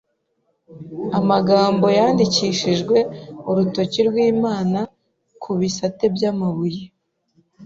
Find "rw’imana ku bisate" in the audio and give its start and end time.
4.09-6.03